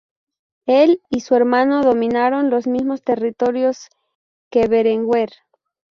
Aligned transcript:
El 0.65 0.99
y 1.11 1.17
el 1.17 1.21
su 1.21 1.35
hermano 1.35 1.83
dominaron 1.83 2.49
los 2.49 2.65
mismos 2.65 3.03
territorios 3.03 3.87
que 4.49 4.67
Berenguer. 4.67 5.29